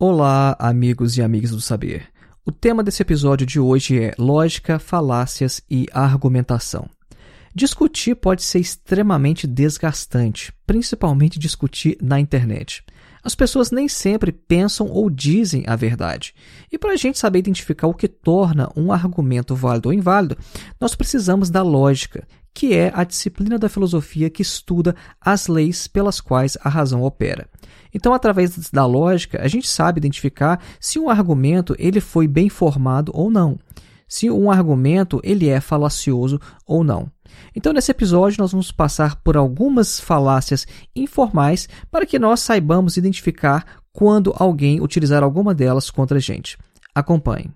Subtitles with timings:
[0.00, 2.06] Olá, amigos e amigas do saber.
[2.46, 6.88] O tema desse episódio de hoje é lógica, falácias e argumentação.
[7.52, 12.84] Discutir pode ser extremamente desgastante, principalmente discutir na internet.
[13.24, 16.32] As pessoas nem sempre pensam ou dizem a verdade.
[16.70, 20.38] E para a gente saber identificar o que torna um argumento válido ou inválido,
[20.80, 22.24] nós precisamos da lógica,
[22.58, 27.48] que é a disciplina da filosofia que estuda as leis pelas quais a razão opera.
[27.94, 33.12] Então, através da lógica, a gente sabe identificar se um argumento ele foi bem formado
[33.14, 33.56] ou não,
[34.08, 37.08] se um argumento ele é falacioso ou não.
[37.54, 43.64] Então, nesse episódio, nós vamos passar por algumas falácias informais para que nós saibamos identificar
[43.92, 46.58] quando alguém utilizar alguma delas contra a gente.
[46.92, 47.52] Acompanhe.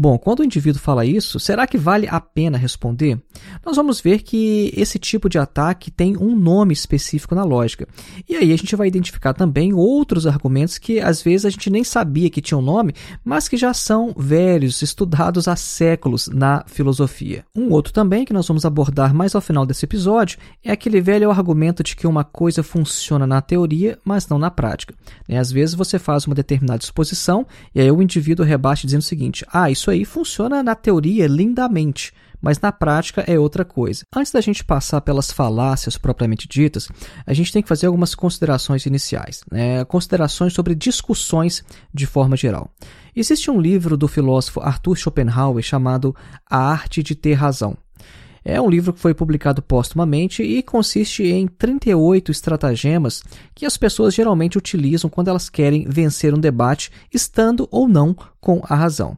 [0.00, 3.20] Bom, quando o indivíduo fala isso, será que vale a pena responder?
[3.62, 7.86] Nós vamos ver que esse tipo de ataque tem um nome específico na lógica.
[8.26, 11.84] E aí a gente vai identificar também outros argumentos que às vezes a gente nem
[11.84, 17.44] sabia que tinham nome, mas que já são velhos, estudados há séculos na filosofia.
[17.54, 21.30] Um outro também que nós vamos abordar mais ao final desse episódio é aquele velho
[21.30, 24.94] argumento de que uma coisa funciona na teoria, mas não na prática.
[25.28, 29.04] Né, às vezes você faz uma determinada exposição e aí o indivíduo rebate dizendo o
[29.04, 34.04] seguinte: ah, isso aí funciona na teoria lindamente, mas na prática é outra coisa.
[34.14, 36.88] Antes da gente passar pelas falácias propriamente ditas,
[37.26, 39.84] a gente tem que fazer algumas considerações iniciais, né?
[39.84, 41.62] considerações sobre discussões
[41.92, 42.70] de forma geral.
[43.14, 46.14] Existe um livro do filósofo Arthur Schopenhauer chamado
[46.48, 47.76] A Arte de Ter Razão.
[48.44, 53.22] É um livro que foi publicado póstumamente e consiste em 38 estratagemas
[53.54, 58.62] que as pessoas geralmente utilizam quando elas querem vencer um debate, estando ou não com
[58.64, 59.16] a razão.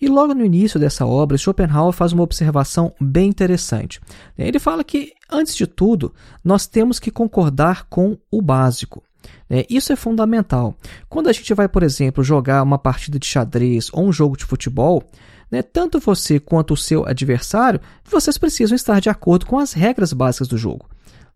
[0.00, 4.00] E logo no início dessa obra, Schopenhauer faz uma observação bem interessante.
[4.36, 9.02] Ele fala que, antes de tudo, nós temos que concordar com o básico.
[9.48, 10.74] É, isso é fundamental.
[11.08, 14.44] Quando a gente vai, por exemplo, jogar uma partida de xadrez ou um jogo de
[14.44, 15.04] futebol,
[15.52, 20.14] né, tanto você quanto o seu adversário, vocês precisam estar de acordo com as regras
[20.14, 20.88] básicas do jogo.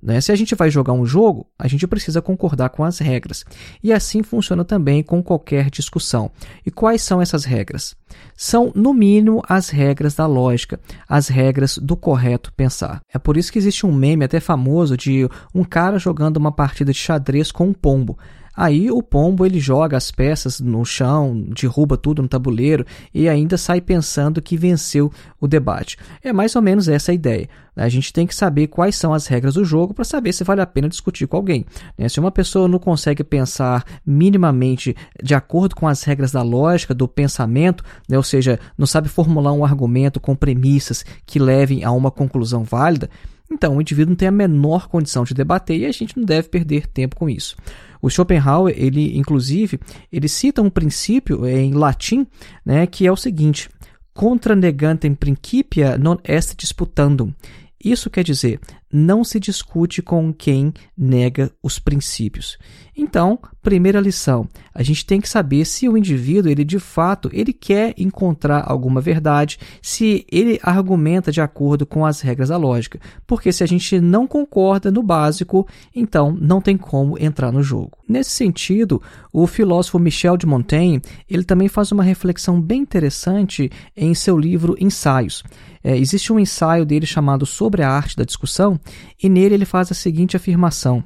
[0.02, 0.20] Né?
[0.20, 3.44] Se a gente vai jogar um jogo, a gente precisa concordar com as regras.
[3.82, 6.30] E assim funciona também com qualquer discussão.
[6.64, 7.96] E quais são essas regras?
[8.36, 10.78] São, no mínimo, as regras da lógica,
[11.08, 13.00] as regras do correto pensar.
[13.12, 16.92] É por isso que existe um meme até famoso de um cara jogando uma partida
[16.92, 18.18] de xadrez com um pombo.
[18.56, 23.58] Aí o pombo ele joga as peças no chão, derruba tudo no tabuleiro e ainda
[23.58, 25.98] sai pensando que venceu o debate.
[26.22, 27.48] É mais ou menos essa a ideia.
[27.76, 30.62] A gente tem que saber quais são as regras do jogo para saber se vale
[30.62, 31.66] a pena discutir com alguém.
[31.98, 32.08] Né?
[32.08, 37.06] Se uma pessoa não consegue pensar minimamente de acordo com as regras da lógica, do
[37.06, 38.16] pensamento, né?
[38.16, 43.10] ou seja, não sabe formular um argumento com premissas que levem a uma conclusão válida,
[43.50, 46.48] então o indivíduo não tem a menor condição de debater e a gente não deve
[46.48, 47.56] perder tempo com isso.
[48.02, 49.80] O Schopenhauer, ele inclusive,
[50.12, 52.26] ele cita um princípio em latim,
[52.64, 53.68] né, que é o seguinte:
[54.12, 57.32] contra negantem principia non est disputandum.
[57.82, 58.58] Isso quer dizer,
[58.92, 62.56] não se discute com quem nega os princípios.
[62.96, 67.52] Então, primeira lição, a gente tem que saber se o indivíduo, ele de fato, ele
[67.52, 72.98] quer encontrar alguma verdade, se ele argumenta de acordo com as regras da lógica.
[73.26, 77.98] Porque se a gente não concorda no básico, então não tem como entrar no jogo.
[78.08, 79.02] Nesse sentido,
[79.32, 84.76] o filósofo Michel de Montaigne, ele também faz uma reflexão bem interessante em seu livro
[84.80, 85.42] Ensaios.
[85.82, 88.75] É, existe um ensaio dele chamado Sobre a Arte da Discussão,
[89.22, 91.02] e nele ele faz a seguinte afirmação: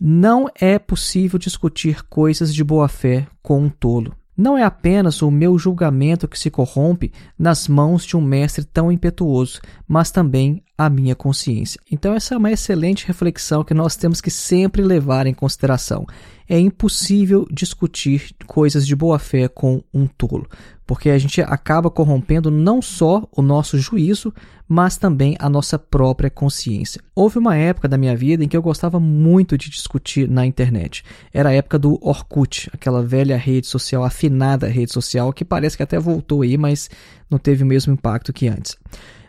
[0.00, 4.14] não é possível discutir coisas de boa fé com um tolo.
[4.36, 8.92] Não é apenas o meu julgamento que se corrompe nas mãos de um mestre tão
[8.92, 11.80] impetuoso, mas também a minha consciência.
[11.90, 16.06] Então, essa é uma excelente reflexão que nós temos que sempre levar em consideração.
[16.48, 20.48] É impossível discutir coisas de boa fé com um tolo,
[20.86, 24.32] porque a gente acaba corrompendo não só o nosso juízo,
[24.68, 27.02] mas também a nossa própria consciência.
[27.14, 31.04] Houve uma época da minha vida em que eu gostava muito de discutir na internet.
[31.34, 35.82] Era a época do Orkut, aquela velha rede social, afinada rede social, que parece que
[35.82, 36.88] até voltou aí, mas
[37.28, 38.76] não teve o mesmo impacto que antes.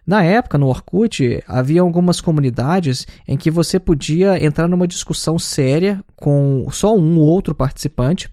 [0.10, 6.04] Na época, no Orkut, havia algumas comunidades em que você podia entrar numa discussão séria
[6.16, 8.28] com só um ou outro participante.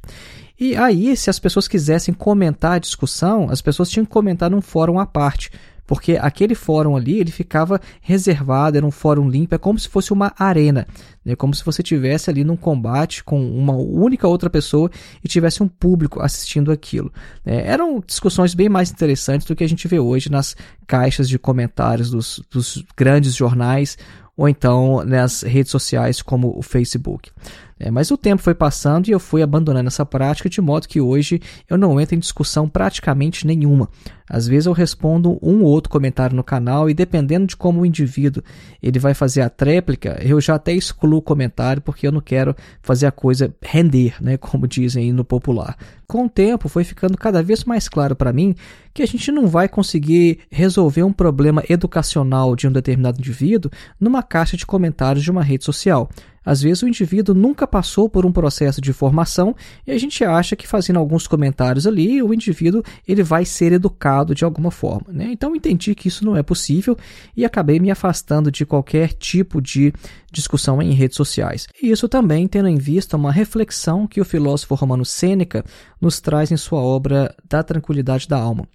[0.59, 4.63] E aí, se as pessoas quisessem comentar a discussão, as pessoas tinham que comentar num
[4.63, 5.51] fórum à parte
[5.87, 10.13] porque aquele fórum ali ele ficava reservado, era um fórum limpo, é como se fosse
[10.13, 10.87] uma arena,
[11.25, 11.37] né?
[11.37, 14.91] como se você tivesse ali num combate com uma única outra pessoa
[15.23, 17.13] e tivesse um público assistindo aquilo.
[17.45, 17.67] Né?
[17.67, 20.57] Eram discussões bem mais interessantes do que a gente vê hoje nas
[20.87, 23.97] caixas de comentários dos, dos grandes jornais
[24.37, 27.31] ou então nas redes sociais como o Facebook.
[27.79, 31.01] É, mas o tempo foi passando e eu fui abandonando essa prática de modo que
[31.01, 33.91] hoje eu não entro em discussão praticamente nenhuma.
[34.29, 37.87] Às vezes eu respondo um ou outro comentário no canal e dependendo de como o
[37.87, 38.43] indivíduo
[38.83, 42.57] ele vai fazer a tréplica, eu já até excluo o comentário porque eu não quero
[42.83, 45.77] fazer a coisa render, né, como dizem no popular.
[46.07, 48.55] Com o tempo foi ficando cada vez mais claro para mim
[48.95, 53.71] que a gente não vai conseguir resolver um problema educacional de um determinado indivíduo
[54.01, 56.09] numa caixa de comentários de uma rede social.
[56.47, 60.55] Às vezes o indivíduo nunca passou por um processo de formação e a gente acha
[60.55, 65.13] que fazendo alguns comentários ali, o indivíduo ele vai ser educado de alguma forma.
[65.13, 65.31] Né?
[65.33, 66.97] Então entendi que isso não é possível
[67.37, 69.93] e acabei me afastando de qualquer tipo de
[70.31, 71.67] discussão em redes sociais.
[71.83, 75.65] E isso também tendo em vista uma reflexão que o filósofo romano Sêneca
[76.01, 78.69] nos traz em sua obra Da Tranquilidade da Alma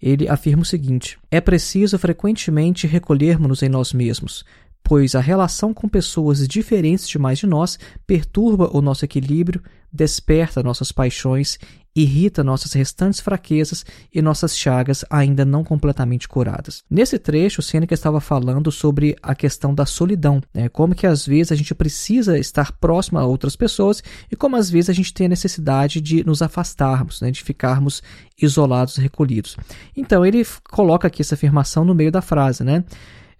[0.00, 4.44] ele afirma o seguinte: é preciso frequentemente recolhermos-nos em nós mesmos,
[4.82, 9.62] pois a relação com pessoas diferentes demais de nós perturba o nosso equilíbrio,
[9.92, 11.58] desperta nossas paixões,
[11.94, 13.84] irrita nossas restantes fraquezas
[14.14, 16.84] e nossas chagas ainda não completamente curadas.
[16.88, 20.68] Nesse trecho, Sêneca estava falando sobre a questão da solidão, né?
[20.68, 24.70] como que às vezes a gente precisa estar próximo a outras pessoas e como às
[24.70, 27.30] vezes a gente tem a necessidade de nos afastarmos, né?
[27.30, 28.02] de ficarmos
[28.40, 29.56] isolados, recolhidos.
[29.96, 32.84] Então ele coloca aqui essa afirmação no meio da frase, né?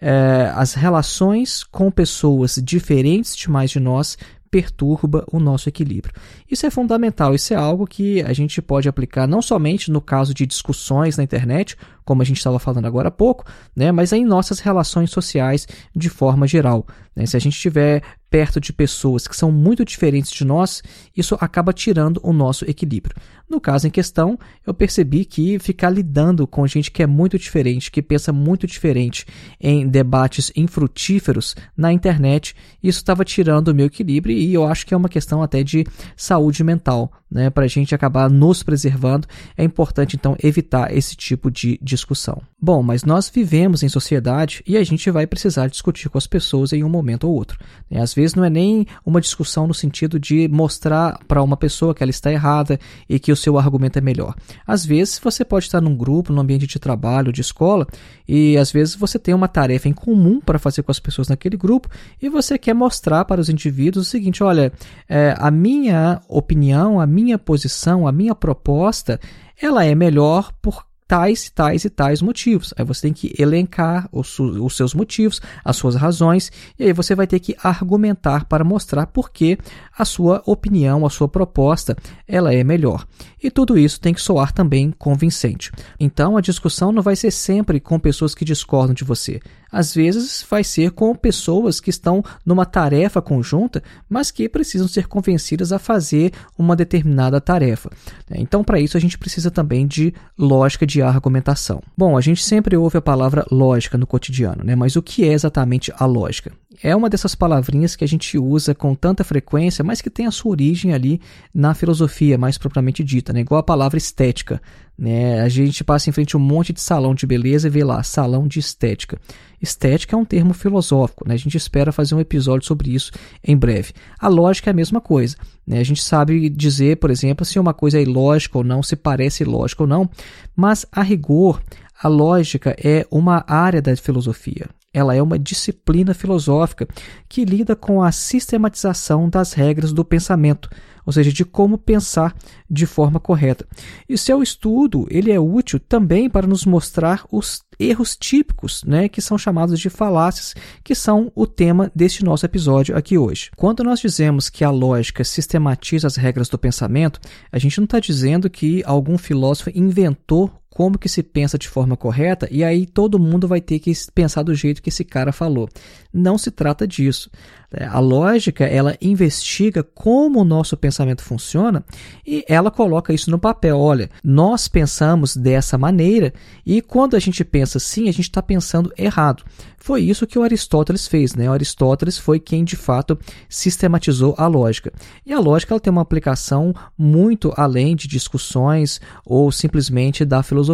[0.00, 4.16] É, as relações com pessoas diferentes demais de nós
[4.50, 6.12] perturba o nosso equilíbrio.
[6.50, 10.34] Isso é fundamental, isso é algo que a gente pode aplicar não somente no caso
[10.34, 13.44] de discussões na internet, como a gente estava falando agora há pouco,
[13.76, 16.84] né, mas em nossas relações sociais de forma geral.
[17.14, 17.26] Né?
[17.26, 20.82] Se a gente estiver perto de pessoas que são muito diferentes de nós,
[21.16, 23.16] isso acaba tirando o nosso equilíbrio.
[23.48, 27.90] No caso em questão, eu percebi que ficar lidando com gente que é muito diferente,
[27.90, 29.26] que pensa muito diferente
[29.60, 34.94] em debates infrutíferos na internet, isso estava tirando o meu equilíbrio e eu acho que
[34.94, 35.84] é uma questão até de
[36.16, 41.50] saúde mental né, para a gente acabar nos preservando, é importante então evitar esse tipo
[41.50, 42.42] de discussão.
[42.60, 46.72] Bom, mas nós vivemos em sociedade e a gente vai precisar discutir com as pessoas
[46.72, 47.58] em um momento ou outro.
[47.90, 48.02] Né?
[48.02, 52.02] Às vezes não é nem uma discussão no sentido de mostrar para uma pessoa que
[52.02, 54.34] ela está errada e que o seu argumento é melhor.
[54.66, 57.86] Às vezes você pode estar num grupo, num ambiente de trabalho, de escola,
[58.28, 61.56] e às vezes você tem uma tarefa em comum para fazer com as pessoas naquele
[61.56, 61.88] grupo
[62.20, 64.72] e você quer mostrar para os indivíduos o seguinte: olha,
[65.08, 69.20] é, a minha opinião, a minha minha posição, a minha proposta,
[69.60, 72.72] ela é melhor por tais, tais e tais motivos.
[72.78, 77.16] Aí você tem que elencar os, os, seus motivos, as suas razões, e aí você
[77.16, 79.58] vai ter que argumentar para mostrar por que
[79.98, 81.96] a sua opinião, a sua proposta,
[82.28, 83.04] ela é melhor.
[83.42, 85.72] E tudo isso tem que soar também convincente.
[85.98, 89.40] Então a discussão não vai ser sempre com pessoas que discordam de você.
[89.70, 95.06] Às vezes vai ser com pessoas que estão numa tarefa conjunta, mas que precisam ser
[95.06, 97.90] convencidas a fazer uma determinada tarefa.
[98.30, 101.82] Então, para isso, a gente precisa também de lógica de argumentação.
[101.96, 104.74] Bom, a gente sempre ouve a palavra lógica no cotidiano, né?
[104.74, 106.52] mas o que é exatamente a lógica?
[106.82, 110.30] É uma dessas palavrinhas que a gente usa com tanta frequência, mas que tem a
[110.30, 111.20] sua origem ali
[111.52, 113.40] na filosofia, mais propriamente dita, né?
[113.40, 114.62] igual a palavra estética.
[114.98, 115.40] Né?
[115.40, 118.02] A gente passa em frente a um monte de salão de beleza e vê lá,
[118.02, 119.18] salão de estética.
[119.60, 121.34] Estética é um termo filosófico, né?
[121.34, 123.12] a gente espera fazer um episódio sobre isso
[123.44, 123.92] em breve.
[124.18, 125.36] A lógica é a mesma coisa.
[125.66, 125.80] Né?
[125.80, 129.42] A gente sabe dizer, por exemplo, se uma coisa é ilógica ou não, se parece
[129.42, 130.08] ilógica ou não,
[130.56, 131.60] mas a rigor,
[132.02, 134.68] a lógica é uma área da filosofia.
[134.92, 136.88] Ela é uma disciplina filosófica
[137.28, 140.68] que lida com a sistematização das regras do pensamento,
[141.06, 142.34] ou seja, de como pensar
[142.68, 143.66] de forma correta.
[144.08, 149.20] E seu estudo ele é útil também para nos mostrar os erros típicos, né, que
[149.20, 153.50] são chamados de falácias, que são o tema deste nosso episódio aqui hoje.
[153.56, 157.20] Quando nós dizemos que a lógica sistematiza as regras do pensamento,
[157.52, 161.94] a gente não está dizendo que algum filósofo inventou como que se pensa de forma
[161.94, 165.68] correta e aí todo mundo vai ter que pensar do jeito que esse cara falou.
[166.10, 167.30] Não se trata disso.
[167.70, 171.84] É, a lógica, ela investiga como o nosso pensamento funciona
[172.26, 173.78] e ela coloca isso no papel.
[173.78, 176.32] Olha, nós pensamos dessa maneira
[176.64, 179.44] e quando a gente pensa assim, a gente está pensando errado.
[179.82, 181.48] Foi isso que o Aristóteles fez, né?
[181.48, 183.18] O Aristóteles foi quem de fato
[183.48, 184.92] sistematizou a lógica.
[185.24, 190.69] E a lógica ela tem uma aplicação muito além de discussões ou simplesmente da filosofia.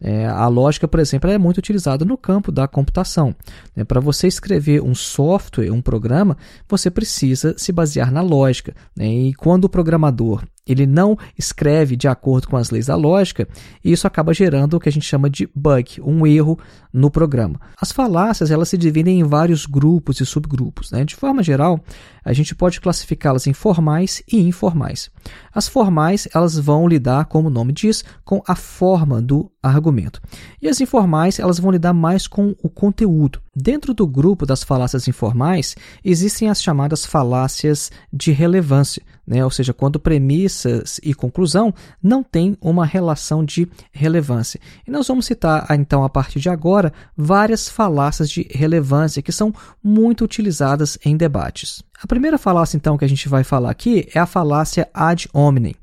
[0.00, 3.34] É, a lógica, por exemplo, é muito utilizada no campo da computação.
[3.76, 6.36] É, Para você escrever um software, um programa,
[6.68, 8.74] você precisa se basear na lógica.
[8.96, 9.06] Né?
[9.06, 13.48] E quando o programador ele não escreve de acordo com as leis da lógica,
[13.84, 16.58] e isso acaba gerando o que a gente chama de bug, um erro
[16.92, 17.60] no programa.
[17.80, 20.90] As falácias elas se dividem em vários grupos e subgrupos.
[20.90, 21.04] Né?
[21.04, 21.80] De forma geral,
[22.24, 25.10] a gente pode classificá-las em formais e informais.
[25.52, 30.20] As formais elas vão lidar, como o nome diz, com a forma do argumento.
[30.60, 33.40] E as informais elas vão lidar mais com o conteúdo.
[33.54, 39.44] Dentro do grupo das falácias informais, existem as chamadas falácias de relevância, né?
[39.44, 44.60] ou seja, quando premissas e conclusão não têm uma relação de relevância.
[44.86, 49.54] E nós vamos citar, então, a partir de agora, várias falácias de relevância que são
[49.82, 51.82] muito utilizadas em debates.
[52.02, 55.74] A primeira falácia, então, que a gente vai falar aqui é a falácia ad hominem.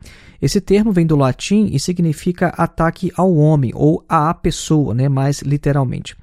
[0.41, 5.41] Esse termo vem do latim e significa ataque ao homem ou à pessoa, né, mais
[5.41, 6.15] literalmente.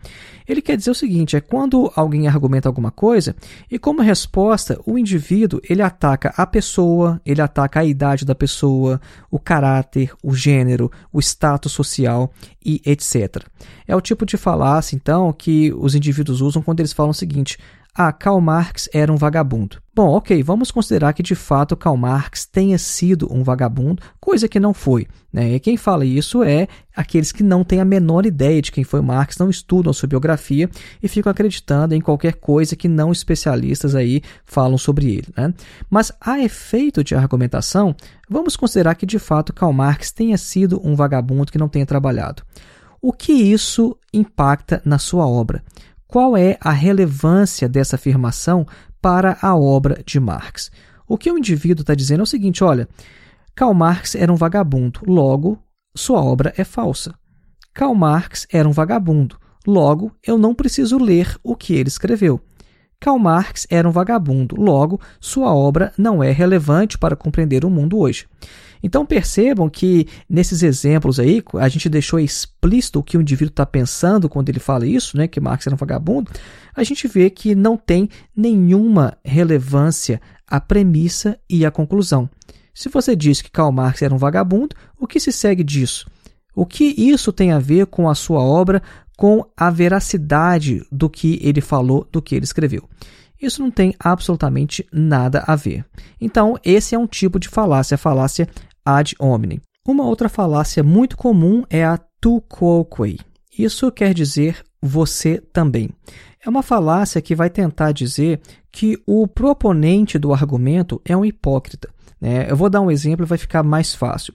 [0.49, 3.35] Ele quer dizer o seguinte: é quando alguém argumenta alguma coisa
[3.71, 9.01] e, como resposta, o indivíduo ele ataca a pessoa, ele ataca a idade da pessoa,
[9.31, 12.33] o caráter, o gênero, o status social
[12.65, 13.45] e etc.
[13.87, 17.59] É o tipo de falácia, então, que os indivíduos usam quando eles falam o seguinte:
[17.97, 19.79] ah, Karl Marx era um vagabundo.
[19.95, 24.61] Bom, ok, vamos considerar que de fato Karl Marx tenha sido um vagabundo, coisa que
[24.61, 25.07] não foi.
[25.33, 25.55] Né?
[25.55, 29.01] E quem fala isso é aqueles que não têm a menor ideia de quem foi
[29.01, 30.69] Marx, não estudam sua biografia
[31.03, 35.29] e ficam acreditando em qualquer coisa que não especialistas aí falam sobre ele.
[35.35, 35.55] Né?
[35.89, 37.97] Mas a efeito de argumentação,
[38.29, 42.43] vamos considerar que de fato Karl Marx tenha sido um vagabundo que não tenha trabalhado.
[43.01, 45.63] O que isso impacta na sua obra?
[46.07, 48.67] Qual é a relevância dessa afirmação
[49.03, 50.71] para a obra de Marx?
[51.09, 52.89] O que o indivíduo está dizendo é o seguinte: olha,
[53.55, 55.59] Karl Marx era um vagabundo, logo,
[55.97, 57.15] sua obra é falsa.
[57.75, 62.41] Karl Marx era um vagabundo, logo, eu não preciso ler o que ele escreveu.
[63.01, 67.99] Karl Marx era um vagabundo, logo, sua obra não é relevante para compreender o mundo
[67.99, 68.27] hoje.
[68.87, 73.67] Então percebam que nesses exemplos aí, a gente deixou explícito o que o indivíduo está
[73.67, 76.31] pensando quando ele fala isso, né, que Marx era um vagabundo,
[76.73, 82.31] a gente vê que não tem nenhuma relevância a premissa e a conclusão.
[82.73, 86.09] Se você diz que Karl Marx era um vagabundo, o que se segue disso?
[86.55, 88.81] O que isso tem a ver com a sua obra,
[89.17, 92.89] com a veracidade do que ele falou, do que ele escreveu?
[93.43, 95.85] Isso não tem absolutamente nada a ver.
[96.21, 98.49] Então, esse é um tipo de falácia, falácia
[98.87, 99.61] ad hominem.
[99.87, 103.19] Uma outra falácia muito comum é a tu quoque.
[103.59, 105.91] Isso quer dizer você também.
[106.45, 108.41] É uma falácia que vai tentar dizer
[108.71, 111.89] que o proponente do argumento é um hipócrita.
[112.21, 112.51] Né?
[112.51, 114.33] Eu vou dar um exemplo e vai ficar mais fácil.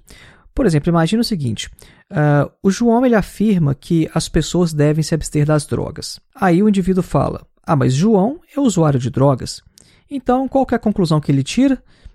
[0.53, 1.69] Por exemplo, imagine o seguinte:
[2.11, 6.19] uh, o João ele afirma que as pessoas devem se abster das drogas.
[6.35, 9.61] Aí o indivíduo fala: Ah, mas João é usuário de drogas.
[10.09, 11.81] Então, qual é a conclusão que ele tira?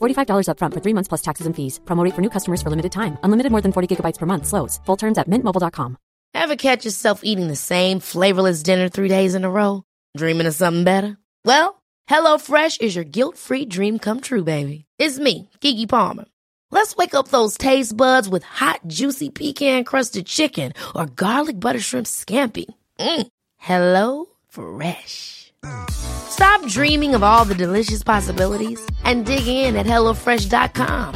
[0.00, 1.80] $45 upfront for three months plus taxes and fees.
[1.84, 3.18] Promo for new customers for limited time.
[3.22, 4.46] Unlimited more than 40 gigabytes per month.
[4.46, 4.80] Slows.
[4.86, 5.96] Full terms at mintmobile.com.
[6.34, 9.82] Ever catch yourself eating the same flavorless dinner three days in a row?
[10.16, 11.16] Dreaming of something better?
[11.44, 14.84] Well, HelloFresh is your guilt-free dream come true, baby.
[14.98, 16.24] It's me, Kiki Palmer.
[16.70, 22.06] Let's wake up those taste buds with hot, juicy pecan-crusted chicken or garlic butter shrimp
[22.06, 22.66] scampi.
[22.98, 23.26] Mm.
[23.58, 25.43] Hello Fresh.
[25.90, 31.14] Stop dreaming of all the delicious possibilities and dig in at HelloFresh.com.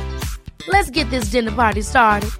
[0.68, 2.30] Let's get this dinner party started.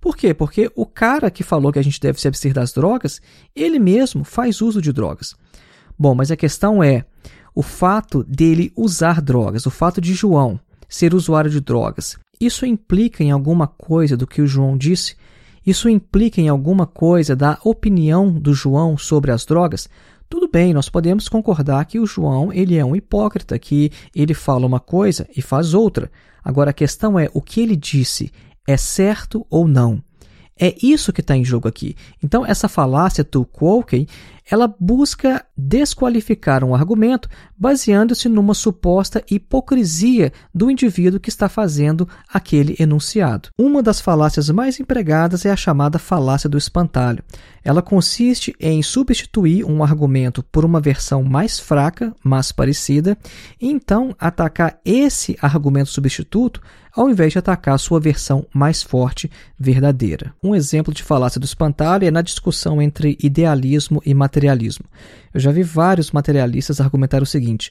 [0.00, 0.32] Por quê?
[0.32, 3.20] Porque o cara que falou que a gente deve se abster das drogas,
[3.54, 5.34] ele mesmo faz uso de drogas.
[5.98, 7.04] Bom, mas a questão é
[7.54, 13.22] o fato dele usar drogas, o fato de João ser usuário de drogas, isso implica
[13.22, 15.16] em alguma coisa do que o João disse?
[15.68, 19.86] Isso implica em alguma coisa da opinião do João sobre as drogas?
[20.26, 24.64] Tudo bem, nós podemos concordar que o João ele é um hipócrita, que ele fala
[24.64, 26.10] uma coisa e faz outra.
[26.42, 28.32] Agora a questão é o que ele disse
[28.66, 30.02] é certo ou não.
[30.58, 31.94] É isso que está em jogo aqui.
[32.24, 34.08] Então, essa falácia tu quoque,
[34.50, 42.76] ela busca desqualificar um argumento baseando-se numa suposta hipocrisia do indivíduo que está fazendo aquele
[42.78, 43.50] enunciado.
[43.58, 47.22] Uma das falácias mais empregadas é a chamada falácia do espantalho.
[47.62, 53.18] Ela consiste em substituir um argumento por uma versão mais fraca, mas parecida,
[53.60, 56.62] e então atacar esse argumento substituto
[56.98, 60.34] ao invés de atacar a sua versão mais forte, verdadeira.
[60.42, 64.37] Um exemplo de falácia do espantalho é na discussão entre idealismo e materialismo.
[65.34, 67.70] Eu já vi vários materialistas argumentar o seguinte: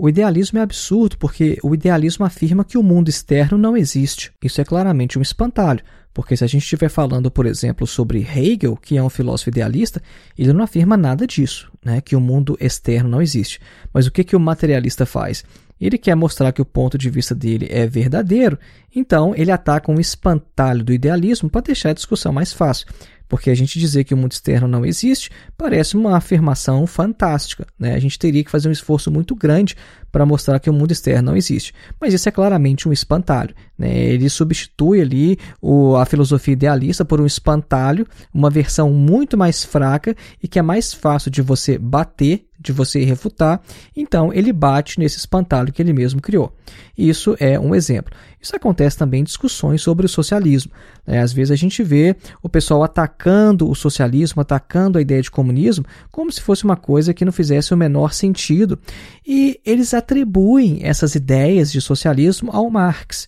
[0.00, 4.30] o idealismo é absurdo porque o idealismo afirma que o mundo externo não existe.
[4.40, 5.82] Isso é claramente um espantalho,
[6.14, 10.00] porque se a gente estiver falando, por exemplo, sobre Hegel, que é um filósofo idealista,
[10.38, 13.60] ele não afirma nada disso, né, que o mundo externo não existe.
[13.92, 15.44] Mas o que, que o materialista faz?
[15.80, 18.56] Ele quer mostrar que o ponto de vista dele é verdadeiro,
[18.94, 22.86] então ele ataca um espantalho do idealismo para deixar a discussão mais fácil.
[23.28, 27.66] Porque a gente dizer que o mundo externo não existe parece uma afirmação fantástica.
[27.78, 27.94] Né?
[27.94, 29.76] A gente teria que fazer um esforço muito grande
[30.10, 31.74] para mostrar que o mundo externo não existe.
[32.00, 33.54] Mas isso é claramente um espantalho.
[33.76, 33.94] Né?
[33.94, 40.16] Ele substitui ali o, a filosofia idealista por um espantalho, uma versão muito mais fraca
[40.42, 43.60] e que é mais fácil de você bater de você refutar,
[43.94, 46.52] então ele bate nesse espantalho que ele mesmo criou.
[46.96, 48.12] Isso é um exemplo.
[48.40, 50.72] Isso acontece também em discussões sobre o socialismo.
[51.06, 51.20] Né?
[51.20, 55.84] Às vezes a gente vê o pessoal atacando o socialismo, atacando a ideia de comunismo,
[56.10, 58.78] como se fosse uma coisa que não fizesse o menor sentido.
[59.26, 63.26] E eles atribuem essas ideias de socialismo ao Marx.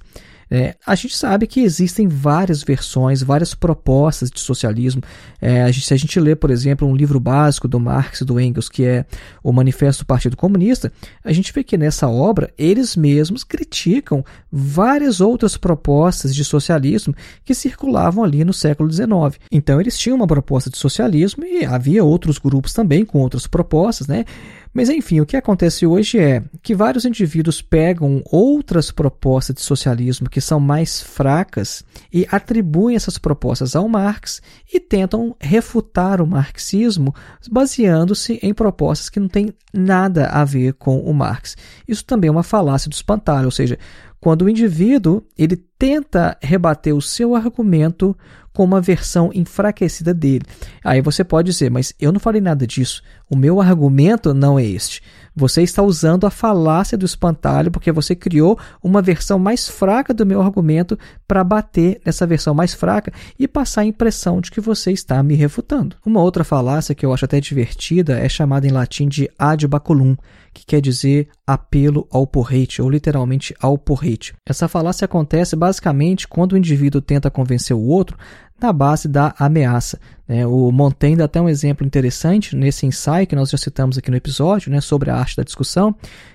[0.51, 5.01] É, a gente sabe que existem várias versões, várias propostas de socialismo.
[5.41, 8.25] É, a gente, se a gente lê, por exemplo, um livro básico do Marx e
[8.25, 9.05] do Engels, que é
[9.45, 15.21] o Manifesto do Partido Comunista, a gente vê que nessa obra eles mesmos criticam várias
[15.21, 19.39] outras propostas de socialismo que circulavam ali no século XIX.
[19.53, 24.09] Então eles tinham uma proposta de socialismo e havia outros grupos também com outras propostas,
[24.09, 24.25] né?
[24.73, 30.31] Mas enfim, o que acontece hoje é que vários indivíduos pegam outras propostas de socialismo
[30.31, 34.41] que são mais fracas e atribuem essas propostas ao Marx
[34.73, 37.13] e tentam refutar o marxismo
[37.51, 41.57] baseando-se em propostas que não têm nada a ver com o Marx.
[41.87, 43.77] Isso também é uma falácia do espantalho, ou seja,
[44.21, 48.15] quando o indivíduo ele tenta rebater o seu argumento
[48.53, 50.45] com uma versão enfraquecida dele.
[50.85, 53.03] Aí você pode dizer, mas eu não falei nada disso.
[53.29, 55.03] O meu argumento não é este.
[55.35, 60.27] Você está usando a falácia do espantalho porque você criou uma versão mais fraca do
[60.27, 64.91] meu argumento para bater nessa versão mais fraca e passar a impressão de que você
[64.91, 65.97] está me refutando.
[66.05, 70.17] Uma outra falácia que eu acho até divertida é chamada em latim de ad baculum,
[70.53, 74.35] que quer dizer apelo ao porrete, ou literalmente ao porrete.
[74.49, 78.17] Essa falácia acontece basicamente quando o indivíduo tenta convencer o outro
[78.61, 79.99] na base da ameaça.
[80.29, 80.47] Né?
[80.47, 84.17] O Montaigne dá até um exemplo interessante nesse ensaio que nós já citamos aqui no
[84.17, 85.95] episódio, né, sobre a arte da discussão,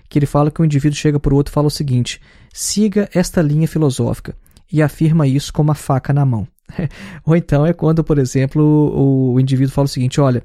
[0.10, 2.20] que ele fala que o indivíduo chega para o outro e fala o seguinte:
[2.54, 4.36] siga esta linha filosófica,
[4.72, 6.48] e afirma isso com uma faca na mão.
[7.26, 8.64] Ou então é quando, por exemplo,
[9.34, 10.44] o indivíduo fala o seguinte: olha,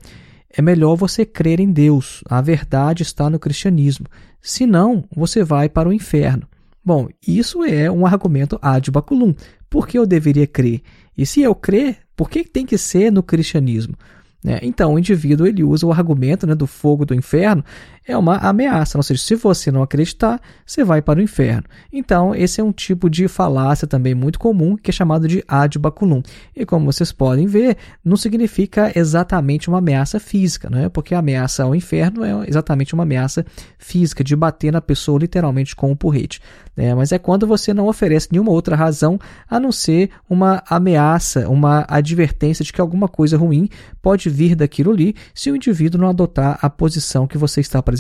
[0.53, 4.07] é melhor você crer em Deus, a verdade está no cristianismo,
[4.43, 6.47] senão você vai para o inferno.
[6.85, 9.35] Bom, isso é um argumento ad baculum.
[9.69, 10.83] Por que eu deveria crer?
[11.17, 13.95] E se eu crer, por que tem que ser no cristianismo?
[14.43, 14.59] Né?
[14.63, 17.63] Então, o indivíduo ele usa o argumento né, do fogo do inferno,
[18.11, 21.65] é uma ameaça, ou seja, se você não acreditar, você vai para o inferno.
[21.93, 25.79] Então, esse é um tipo de falácia também muito comum, que é chamado de ad
[25.79, 26.23] baculum.
[26.55, 30.89] E como vocês podem ver, não significa exatamente uma ameaça física, né?
[30.89, 33.45] porque a ameaça ao inferno é exatamente uma ameaça
[33.79, 36.41] física, de bater na pessoa literalmente com um porrete.
[36.77, 36.95] Né?
[36.95, 39.19] Mas é quando você não oferece nenhuma outra razão
[39.49, 43.69] a não ser uma ameaça, uma advertência de que alguma coisa ruim
[44.03, 48.00] pode vir daquilo ali se o indivíduo não adotar a posição que você está apresentando.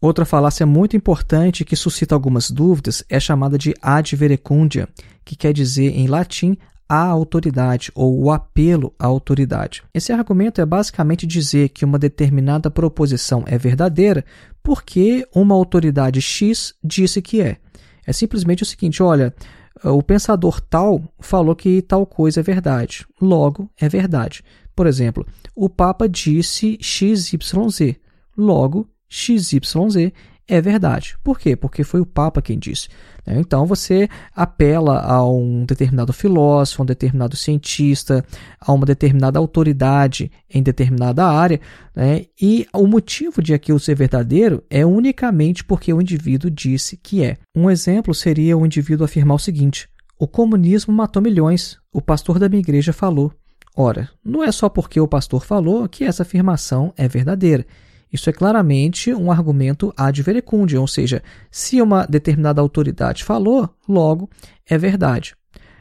[0.00, 4.88] Outra falácia muito importante que suscita algumas dúvidas é chamada de ad verecundia,
[5.24, 6.56] que quer dizer em latim
[6.88, 9.82] a autoridade ou o apelo à autoridade.
[9.92, 14.24] Esse argumento é basicamente dizer que uma determinada proposição é verdadeira
[14.62, 17.58] porque uma autoridade X disse que é.
[18.06, 19.34] É simplesmente o seguinte: olha,
[19.84, 24.42] o pensador tal falou que tal coisa é verdade, logo é verdade.
[24.74, 27.96] Por exemplo, o Papa disse XYZ,
[28.36, 30.12] logo XYZ
[30.48, 31.14] é verdade.
[31.22, 31.54] Por quê?
[31.54, 32.88] Porque foi o Papa quem disse.
[33.26, 33.38] Né?
[33.38, 38.24] Então você apela a um determinado filósofo, a um determinado cientista,
[38.58, 41.60] a uma determinada autoridade em determinada área,
[41.94, 42.24] né?
[42.40, 47.36] e o motivo de aquilo ser verdadeiro é unicamente porque o indivíduo disse que é.
[47.54, 49.86] Um exemplo seria o indivíduo afirmar o seguinte:
[50.18, 53.32] o comunismo matou milhões, o pastor da minha igreja falou.
[53.76, 57.64] Ora, não é só porque o pastor falou que essa afirmação é verdadeira.
[58.12, 64.28] Isso é claramente um argumento ad verecundiam, ou seja, se uma determinada autoridade falou, logo
[64.66, 65.34] é verdade.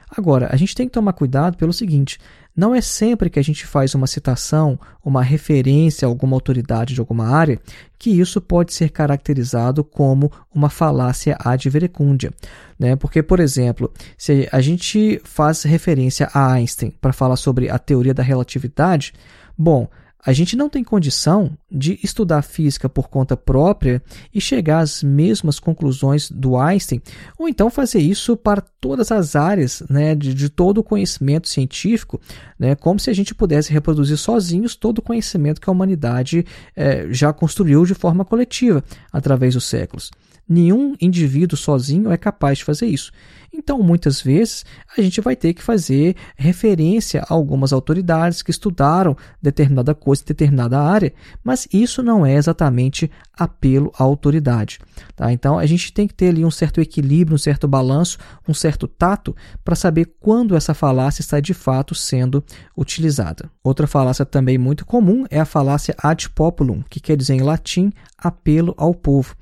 [0.10, 2.18] Agora, a gente tem que tomar cuidado pelo seguinte:
[2.56, 7.00] não é sempre que a gente faz uma citação, uma referência a alguma autoridade de
[7.00, 7.60] alguma área,
[8.00, 12.34] que isso pode ser caracterizado como uma falácia ad verecundia.
[12.80, 12.96] Né?
[12.96, 18.14] Porque, por exemplo, se a gente faz referência a Einstein para falar sobre a teoria
[18.14, 19.14] da relatividade,
[19.58, 19.88] bom,
[20.26, 24.02] a gente não tem condição de estudar física por conta própria
[24.34, 27.02] e chegar às mesmas conclusões do Einstein,
[27.38, 32.20] ou então fazer isso para todas as áreas né, de, de todo o conhecimento científico,
[32.60, 37.08] né, como se a gente pudesse reproduzir sozinhos todo o conhecimento que a humanidade eh,
[37.12, 40.12] já construiu de forma coletiva através dos séculos.
[40.48, 43.12] Nenhum indivíduo sozinho é capaz de fazer isso.
[43.58, 44.64] Então, muitas vezes,
[44.96, 50.80] a gente vai ter que fazer referência a algumas autoridades que estudaram determinada coisa, determinada
[50.80, 51.12] área,
[51.44, 54.78] mas isso não é exatamente apelo à autoridade.
[55.16, 55.32] Tá?
[55.32, 58.88] Então, a gente tem que ter ali um certo equilíbrio, um certo balanço, um certo
[58.88, 62.44] tato para saber quando essa falácia está de fato sendo
[62.78, 63.50] utilizada.
[63.64, 67.92] Outra falácia também muito comum é a falácia ad populum, que quer dizer em latim
[68.20, 69.36] apelo ao povo.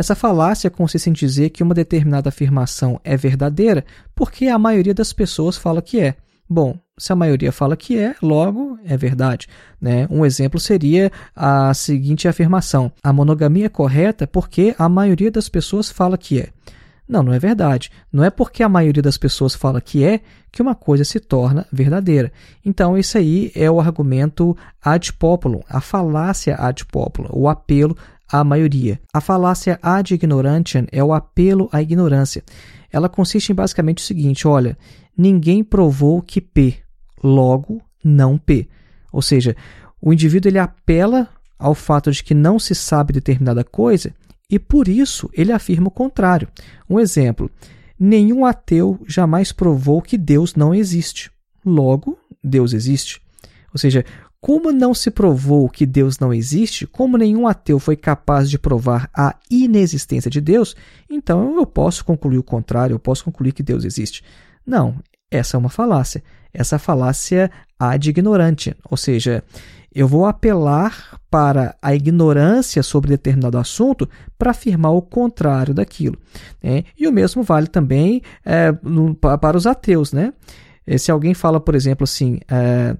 [0.00, 3.84] Essa falácia consiste em dizer que uma determinada afirmação é verdadeira
[4.14, 6.14] porque a maioria das pessoas fala que é.
[6.48, 9.46] Bom, se a maioria fala que é, logo é verdade.
[9.78, 10.08] Né?
[10.10, 15.90] Um exemplo seria a seguinte afirmação: a monogamia é correta porque a maioria das pessoas
[15.90, 16.48] fala que é.
[17.06, 17.90] Não, não é verdade.
[18.10, 21.66] Não é porque a maioria das pessoas fala que é que uma coisa se torna
[21.70, 22.32] verdadeira.
[22.64, 27.94] Então, isso aí é o argumento ad populum, a falácia ad populum, o apelo
[28.30, 29.00] à maioria.
[29.12, 32.42] A falácia ad ignorantiam é o apelo à ignorância.
[32.92, 34.76] Ela consiste em basicamente o seguinte: olha,
[35.16, 36.76] ninguém provou que P,
[37.22, 38.68] logo não P.
[39.12, 39.56] Ou seja,
[40.00, 44.14] o indivíduo ele apela ao fato de que não se sabe determinada coisa
[44.50, 46.48] e por isso ele afirma o contrário.
[46.88, 47.50] Um exemplo:
[47.98, 51.30] nenhum ateu jamais provou que Deus não existe.
[51.64, 53.20] Logo, Deus existe.
[53.72, 54.04] Ou seja,
[54.40, 59.10] como não se provou que Deus não existe, como nenhum ateu foi capaz de provar
[59.14, 60.74] a inexistência de Deus,
[61.08, 64.24] então eu posso concluir o contrário, eu posso concluir que Deus existe.
[64.66, 64.96] Não,
[65.30, 66.22] essa é uma falácia.
[66.52, 69.44] Essa falácia ad ignorante, ou seja,
[69.94, 76.16] eu vou apelar para a ignorância sobre determinado assunto para afirmar o contrário daquilo.
[76.62, 76.84] Né?
[76.98, 80.12] E o mesmo vale também é, no, para os ateus.
[80.12, 80.32] Né?
[80.96, 82.40] Se alguém fala, por exemplo, assim.
[82.48, 82.96] É,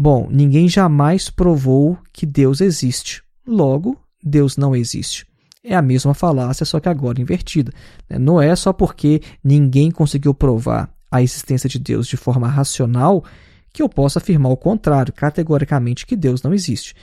[0.00, 3.20] Bom, ninguém jamais provou que Deus existe.
[3.44, 5.26] Logo, Deus não existe.
[5.64, 7.72] É a mesma falácia, só que agora invertida.
[8.08, 8.16] Né?
[8.16, 13.24] Não é só porque ninguém conseguiu provar a existência de Deus de forma racional
[13.72, 16.94] que eu posso afirmar o contrário, categoricamente, que Deus não existe.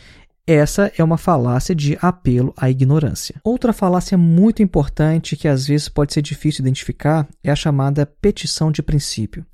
[0.47, 3.41] Essa é uma falácia de apelo à ignorância.
[3.43, 8.71] Outra falácia muito importante que às vezes pode ser difícil identificar é a chamada petição
[8.71, 9.45] de princípio.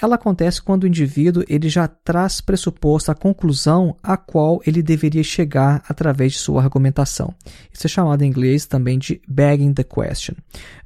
[0.00, 5.22] Ela acontece quando o indivíduo ele já traz pressuposto a conclusão a qual ele deveria
[5.22, 7.34] chegar através de sua argumentação.
[7.72, 10.34] Isso é chamado em inglês também de begging the question.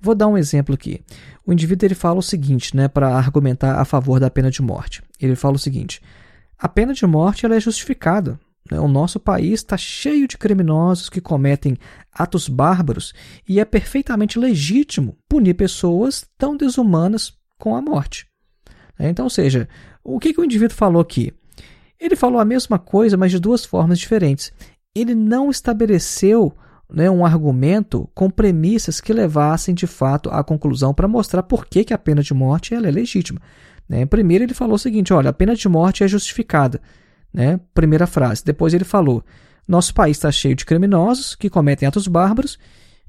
[0.00, 1.00] Vou dar um exemplo aqui.
[1.46, 5.03] O indivíduo ele fala o seguinte, né, para argumentar a favor da pena de morte.
[5.20, 6.00] Ele fala o seguinte:
[6.59, 8.38] a pena de morte ela é justificada.
[8.70, 8.81] Né?
[8.81, 11.77] O nosso país está cheio de criminosos que cometem
[12.12, 13.12] atos bárbaros
[13.48, 18.27] e é perfeitamente legítimo punir pessoas tão desumanas com a morte.
[18.98, 19.09] Né?
[19.11, 19.68] Então, ou seja,
[20.02, 21.33] o que, que o indivíduo falou aqui?
[21.98, 24.52] Ele falou a mesma coisa, mas de duas formas diferentes.
[24.94, 26.52] Ele não estabeleceu
[26.92, 31.85] né, um argumento com premissas que levassem de fato à conclusão para mostrar por que,
[31.85, 33.40] que a pena de morte ela é legítima.
[33.88, 34.07] Né?
[34.07, 36.80] Primeiro ele falou o seguinte: olha, a pena de morte é justificada.
[37.33, 37.59] Né?
[37.72, 38.44] Primeira frase.
[38.44, 39.24] Depois ele falou:
[39.66, 42.59] nosso país está cheio de criminosos que cometem atos bárbaros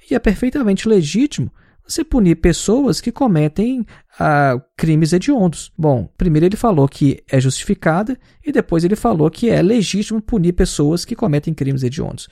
[0.09, 1.51] e é perfeitamente legítimo
[1.87, 3.85] você punir pessoas que cometem
[4.19, 5.71] ah, crimes hediondos.
[5.77, 10.53] Bom, primeiro ele falou que é justificada e depois ele falou que é legítimo punir
[10.53, 12.27] pessoas que cometem crimes hediondos.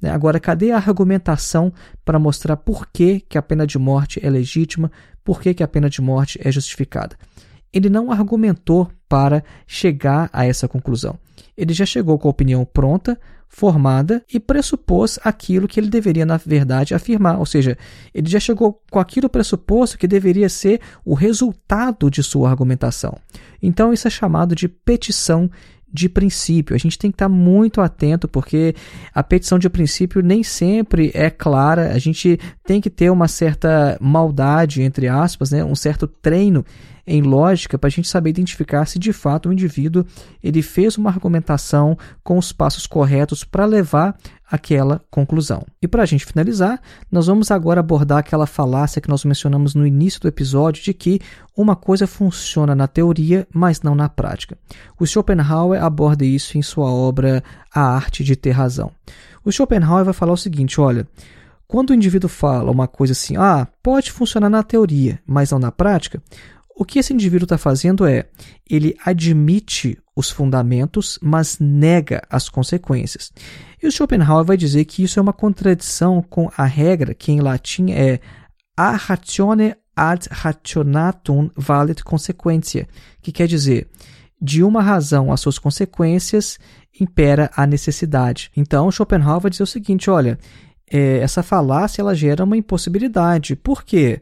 [0.00, 0.10] Né?
[0.10, 1.72] Agora, cadê a argumentação
[2.04, 4.90] para mostrar por que, que a pena de morte é legítima,
[5.24, 7.16] por que, que a pena de morte é justificada?
[7.72, 11.18] Ele não argumentou para chegar a essa conclusão.
[11.56, 13.18] Ele já chegou com a opinião pronta,
[13.48, 17.38] formada e pressupôs aquilo que ele deveria, na verdade, afirmar.
[17.38, 17.76] Ou seja,
[18.14, 23.18] ele já chegou com aquilo pressuposto que deveria ser o resultado de sua argumentação.
[23.62, 25.50] Então, isso é chamado de petição
[25.92, 26.76] de princípio.
[26.76, 28.74] A gente tem que estar muito atento porque
[29.14, 31.92] a petição de princípio nem sempre é clara.
[31.92, 35.64] A gente tem que ter uma certa maldade, entre aspas, né?
[35.64, 36.64] um certo treino
[37.06, 40.04] em lógica para a gente saber identificar se de fato o indivíduo
[40.44, 44.14] ele fez uma argumentação com os passos corretos para levar
[44.50, 45.64] aquela conclusão.
[45.80, 46.80] E para a gente finalizar,
[47.10, 51.20] nós vamos agora abordar aquela falácia que nós mencionamos no início do episódio de que
[51.56, 54.56] uma coisa funciona na teoria, mas não na prática.
[54.98, 57.42] O Schopenhauer aborda isso em sua obra
[57.74, 58.90] A Arte de Ter Razão.
[59.44, 61.06] O Schopenhauer vai falar o seguinte: olha.
[61.70, 65.70] Quando o indivíduo fala uma coisa assim, ah, pode funcionar na teoria, mas não na
[65.70, 66.18] prática,
[66.74, 68.24] o que esse indivíduo está fazendo é,
[68.70, 73.32] ele admite os fundamentos, mas nega as consequências.
[73.80, 77.40] E o Schopenhauer vai dizer que isso é uma contradição com a regra que em
[77.40, 78.18] latim é
[78.76, 82.88] a ratione ad rationatum valet consequentia,
[83.22, 83.88] que quer dizer,
[84.42, 86.58] de uma razão às suas consequências
[87.00, 88.50] impera a necessidade.
[88.56, 90.36] Então, Schopenhauer vai dizer o seguinte, olha,
[90.90, 93.54] é, essa falácia ela gera uma impossibilidade.
[93.54, 94.20] Por quê?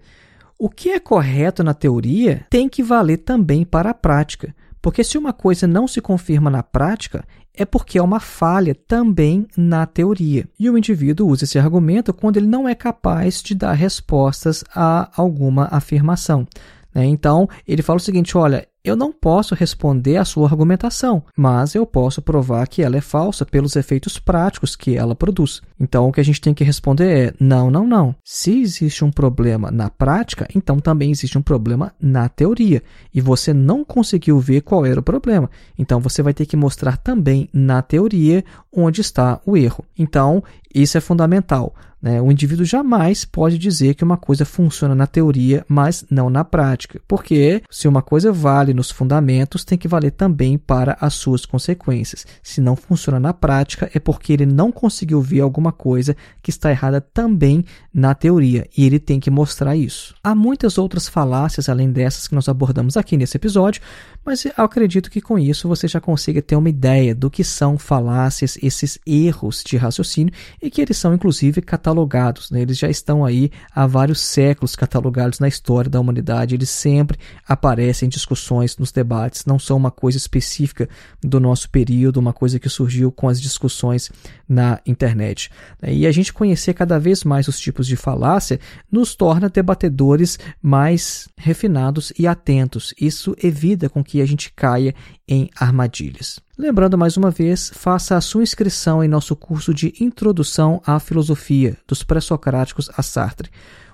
[0.59, 5.19] O que é correto na teoria tem que valer também para a prática, porque se
[5.19, 10.47] uma coisa não se confirma na prática, é porque é uma falha também na teoria.
[10.59, 15.11] E o indivíduo usa esse argumento quando ele não é capaz de dar respostas a
[15.17, 16.47] alguma afirmação.
[16.95, 17.07] Né?
[17.07, 21.85] Então, ele fala o seguinte: olha, eu não posso responder à sua argumentação, mas eu
[21.85, 25.61] posso provar que ela é falsa pelos efeitos práticos que ela produz.
[25.79, 28.15] Então, o que a gente tem que responder é: não, não, não.
[28.25, 32.81] Se existe um problema na prática, então também existe um problema na teoria.
[33.13, 35.51] E você não conseguiu ver qual era o problema.
[35.77, 39.85] Então, você vai ter que mostrar também na teoria onde está o erro.
[39.99, 41.75] Então, isso é fundamental.
[42.01, 42.21] Né?
[42.21, 47.01] O indivíduo jamais pode dizer que uma coisa funciona na teoria, mas não na prática.
[47.09, 52.27] Porque se uma coisa vale nos fundamentos, tem que valer também para as suas consequências.
[52.43, 56.71] Se não funciona na prática, é porque ele não conseguiu ver alguma coisa que está
[56.71, 58.69] errada também na teoria.
[58.77, 60.15] E ele tem que mostrar isso.
[60.23, 63.81] Há muitas outras falácias além dessas que nós abordamos aqui nesse episódio,
[64.25, 67.79] mas eu acredito que com isso você já consiga ter uma ideia do que são
[67.79, 72.51] falácias, esses erros de raciocínio e que eles são inclusive catalogados.
[72.51, 72.61] Né?
[72.61, 76.55] Eles já estão aí há vários séculos catalogados na história da humanidade.
[76.55, 79.45] Eles sempre aparecem em discussões, nos debates.
[79.45, 80.89] Não são uma coisa específica
[81.23, 84.11] do nosso período, uma coisa que surgiu com as discussões
[84.49, 85.51] na internet.
[85.87, 88.59] E a gente conhecer cada vez mais os tipos de falácia
[88.91, 92.93] nos torna debatedores mais refinados e atentos.
[93.01, 94.95] Isso evita com que que a gente caia
[95.29, 96.41] em armadilhas.
[96.57, 101.77] Lembrando mais uma vez, faça a sua inscrição em nosso curso de Introdução à Filosofia,
[101.87, 103.51] dos Pré-Socráticos a Sartre.